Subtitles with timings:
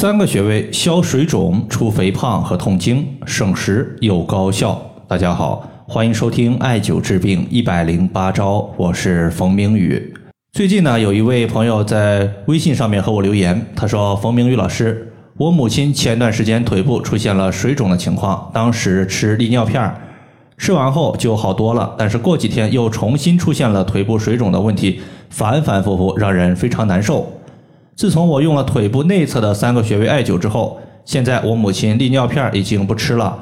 [0.00, 4.80] 三个穴位消水肿、除肥胖和痛经，省时又高效。
[5.08, 10.14] 大家好，欢迎收听艾灸治病一百零八招，我是冯明宇。
[10.52, 19.92] 最近呢，有一位朋友在微信上面和我留言，他说：“冯明宇老师，我母亲前段时间腿部出现了水肿的情况，当时吃利尿片，
[20.56, 27.28] 吃完后就好多了，但是过几天又重新出现了腿部水肿的问题，反反复复，让人非常难受。”
[27.98, 33.36] 自从我用了腿部内侧的三个穴位艾灸之后，现在我母亲利尿片已经不吃了，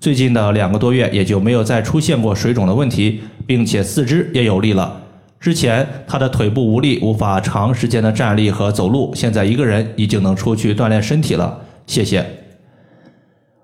[0.00, 5.02] 最近的两个多月也就没有再出现过水肿的问题，并且四肢也有力了。
[5.38, 11.60] 之前她的腿部无力，无法长时间的站立和走路，现在一个人已经能出去锻炼身体了。
[11.86, 12.24] 谢谢。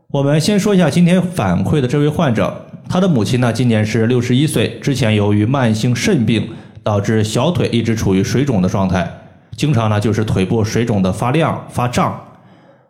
[0.09, 2.55] 我们先说一下今天反馈的这位患者，
[2.87, 6.47] 他的母亲呢今年是六十一岁，之前由于慢性肾病
[6.83, 9.11] 导致小腿一直处于水肿的状态。
[9.57, 12.19] 经常呢就是腿部水肿的发亮发胀，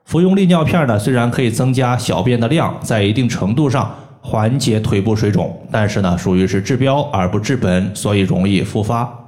[0.05, 9.21] 服用利尿片呢虽然可以增加小便的量，在一定程度上缓解腿部水肿，但是呢属于是治标而不治本，所以容易复发。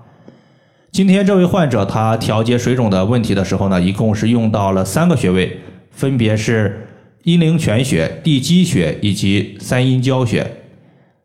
[0.92, 6.88] 今天这位患者他调节水肿的问题的时候呢，一共是用到了三个穴位，分别是
[7.24, 10.50] 阴陵泉穴、地基穴以及三阴交穴。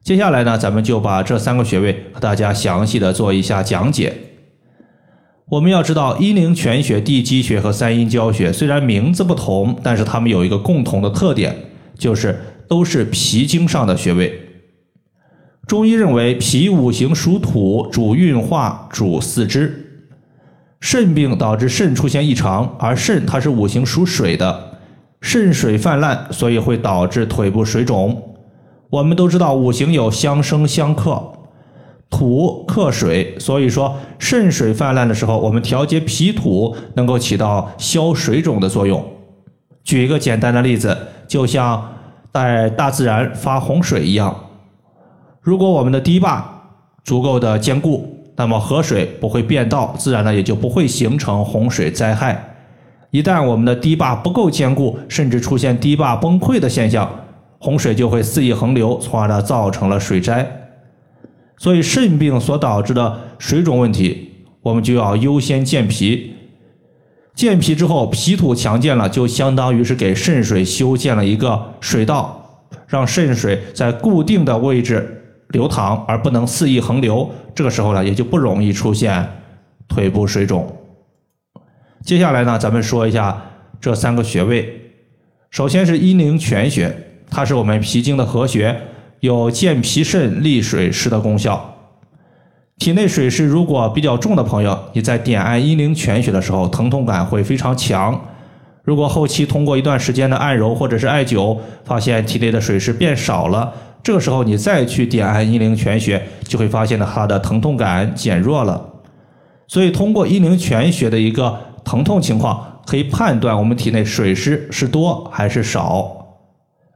[0.03, 4.13] 接下来呢，咱们就把这三个穴位和大家详细的做一下讲解。
[5.51, 11.53] 我们要知道，阴陵泉穴、地基穴和三阴交穴虽然名字不同，但是它们有一个共同的特点，
[11.97, 14.33] 就是都是脾经上的穴位。
[15.67, 20.05] 中医认为，脾五行属土，主运化，主四肢。
[20.79, 24.77] 肾病导致肾出现异常，而肾它是五行属水的，
[25.19, 28.37] 肾水泛滥，所以会导致腿部水肿。
[28.89, 31.33] 我们都知道，五行有相生相克。
[32.11, 39.03] 土克水，所以说肾水泛滥的时候，我们调节脾土能够起到消水肿的作用。
[39.83, 40.95] 举一个简单的例子，
[41.27, 41.93] 就像
[42.31, 44.35] 在大自然发洪水一样，
[45.41, 46.45] 如果我们的堤坝
[47.03, 52.55] 足够的坚固，那么河水不会变道，自然呢也就不会形成洪水灾害。
[53.09, 57.09] 一旦我们的堤坝不够坚固，甚至出现堤坝崩溃的现象，
[57.57, 60.60] 洪水就会肆意横流，从而呢造成了水灾。
[61.61, 64.31] 所以肾病所导致的水肿问题，
[64.63, 66.33] 我们就要优先健脾。
[67.35, 77.29] 健脾之后，脾土强健了，就相当于是给肾水修建了一个水道，让肾水在固定的位置流淌，而不能肆意横流。
[77.53, 79.23] 这个时候呢，也就不容易出现
[79.87, 80.75] 腿部水肿。
[82.03, 83.39] 接下来呢，咱们说一下
[83.79, 84.81] 这三个穴位。
[85.51, 86.91] 首先是阴陵泉穴，
[87.29, 88.81] 它是我们脾经的合穴。
[89.21, 91.75] 有健脾肾、利水湿的功效。
[92.79, 98.19] 体内水湿如果比较重的朋友，你在点按阴陵泉穴的时候，疼痛感会非常强。
[98.83, 101.55] 如果后期通过一段时间的按揉或者是艾灸，
[101.85, 103.71] 发现体内的水湿变少了，
[104.01, 108.83] 这个时候你再去点按阴陵泉穴，就会发现呢它的疼痛感减弱了。
[109.67, 116.39] 所以通过阴陵泉穴的一个疼痛情况，可以判断我们体内水湿是多还是少。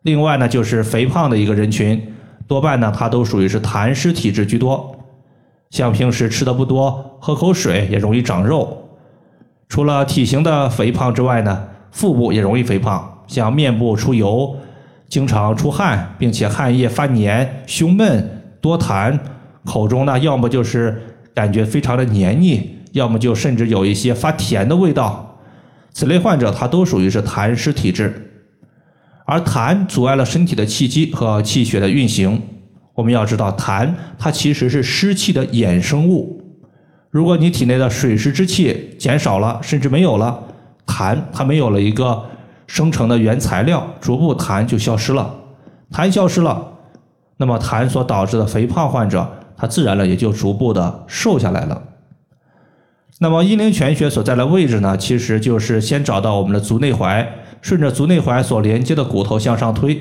[0.01, 2.13] 另外呢，就是肥胖的一个人群。
[2.47, 4.95] 多半呢，它都属于是痰湿体质居多，
[5.71, 8.89] 像平时吃的不多，喝口水也容易长肉。
[9.67, 14.55] 除了体型的肥胖之外呢，腹部也容易肥胖，像面部出油，
[15.09, 19.17] 经常出汗，并且汗液发黏，胸闷多痰，
[19.63, 21.01] 口中呢要么就是
[21.33, 25.39] 感觉非常的黏腻，要么就甚至有一些发甜的味道。
[25.93, 28.24] 此类患者他都属于是痰湿体质。
[29.25, 32.41] 而痰阻碍了身体的气机和气血的运行。
[32.93, 36.41] 我们要知道，痰它其实是湿气的衍生物。
[37.09, 40.39] 如果你体内的水湿之气减少了，甚至没有了，
[40.85, 42.23] 痰它没有了一个
[42.67, 45.33] 生成的原材料，逐步痰就消失了。
[45.91, 46.73] 痰消失了，
[47.37, 51.81] 那么痰所导致的肥胖患者，他自然了也就逐步的瘦下来了。
[53.19, 57.25] 那么阴陵泉穴所在的位置呢，其实就是先找到我们的足内踝。
[57.61, 59.99] 顺着足内踝所连接的骨头向上推，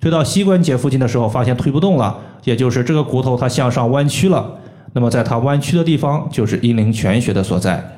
[0.00, 4.58] 推到膝关节附近的时候，发现推不动了，也就是这个骨头它向上弯曲了。
[4.94, 7.88] 那么在它弯曲的地方，就是阴陵泉穴的所在。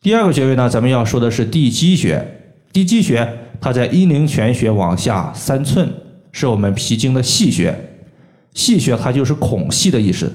[0.00, 2.26] 第二个穴位呢，咱们要说的是地基穴。
[2.72, 3.28] 地基穴
[3.60, 5.86] 它在阴陵泉穴往下三寸，
[6.32, 7.74] 是我们脾经的细穴。
[8.54, 10.32] 细穴它就是孔隙的意思，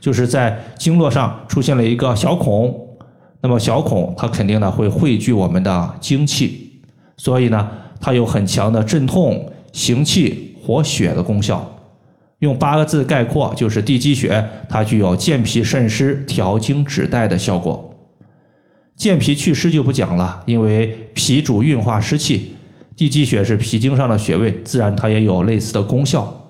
[0.00, 2.74] 就是在经络上出现了一个小孔，
[3.40, 6.80] 那么小孔它肯定呢会汇聚我们的精气。
[7.16, 7.68] 所以呢，
[8.00, 11.74] 它有很强的镇痛、行气、活血的功效。
[12.38, 17.92] 用八个字概括，就是地基穴，它具有健脾渗湿、调经止带的效果。
[18.94, 22.54] 健脾祛湿就不讲了，因为脾主运化湿气，
[22.96, 26.47] 地基穴是脾经上的穴位，自然它也有类似的功效。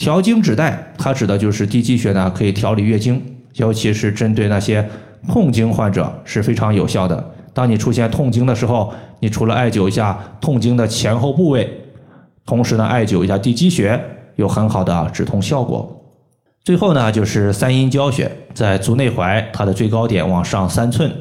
[0.00, 3.22] 调经止带，它指的就是地机穴呢，可以调理月经，
[3.56, 4.88] 尤其是针对那些
[5.28, 7.22] 痛经患者是非常有效的。
[7.52, 11.70] 当你出现痛经的时候，你除了艾灸一下痛经的前后部位，
[12.46, 14.02] 同时呢，艾灸一下地基穴，
[14.36, 16.02] 有很好的止痛效果。
[16.64, 21.12] 最后呢，就是三阴交穴，在足内踝，它的最高点往上三寸，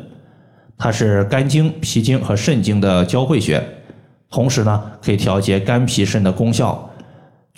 [0.78, 3.62] 它是肝经、脾经和肾经的交汇穴，
[4.32, 6.89] 同时呢，可以调节肝脾肾的功效。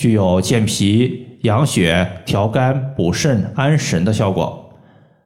[0.01, 4.74] 具有健脾养血、调肝补肾、安神的效果。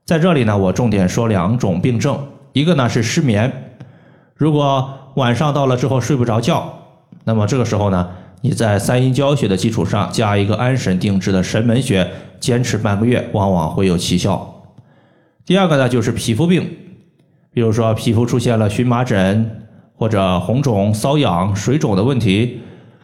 [0.04, 3.50] 在这里呢，我重点说两种病症，一个呢是失眠。
[4.36, 6.78] 如果晚上到了之后睡不着觉，
[7.24, 8.10] 那么这个时候呢，
[8.42, 12.06] 你在三阴交穴的基础上加一个安神定志的神门穴，
[12.42, 14.62] 坚持半个月，往往会有奇效。
[15.46, 16.70] 第二个呢就是皮肤病，
[17.54, 19.50] 比如说皮肤出现了荨麻疹
[19.96, 22.60] 或者红肿、瘙痒、水肿的问题。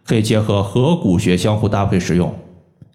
[0.06, 2.34] 可以结合合谷穴相互搭配使用，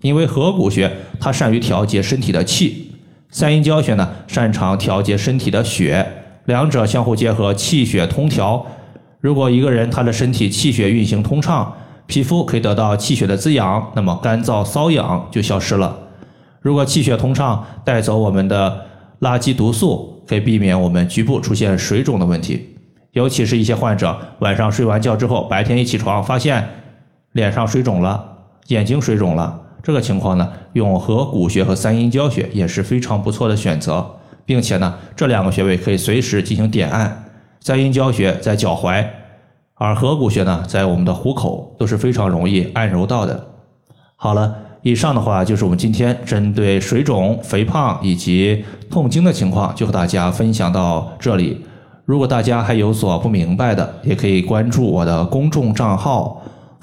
[0.03, 2.93] 因为合谷穴它善于调节身体的气，
[3.31, 6.06] 三阴交穴呢擅长调节身体的血，
[6.44, 8.67] 两者相互结合，气血通调。
[9.20, 11.73] 如果一个人他的身体气血运行通畅，
[12.06, 15.97] 皮肤可以得到气血的滋养，那么干燥瘙痒就消失了。
[16.61, 18.87] 如果气血通畅，带走我们的
[19.20, 22.76] 垃圾毒素，可以避免我们局部出现水肿的问题。
[23.12, 26.69] 尤其是一些患者晚上睡完觉之后，白天一起床发现。
[27.37, 28.38] 脸上水肿了，
[28.69, 34.06] 眼睛水肿了，这个情况呢，用合谷穴和三阴交穴也是非常不错的选择，
[34.47, 37.25] 并且呢，这两个穴位可以随时进行点按。
[37.61, 39.05] 三阴交穴在脚踝，
[39.75, 43.49] 而合谷穴呢，在我们的虎口都是非常容易按揉到的。
[44.17, 51.67] 好了，以上的话就是我们今天针对水肿、肥胖以及痛经的情况，就和大家分享到这里。
[52.06, 56.43] 如果大家还有所不明白的，也可以关注我的公众账号。